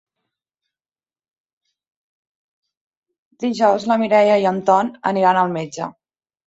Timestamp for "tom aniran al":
4.73-5.57